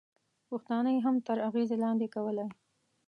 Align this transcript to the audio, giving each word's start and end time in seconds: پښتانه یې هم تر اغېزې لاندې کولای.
پښتانه 0.49 0.89
یې 0.95 0.99
هم 1.05 1.15
تر 1.27 1.37
اغېزې 1.47 1.77
لاندې 1.83 2.07
کولای. 2.15 2.49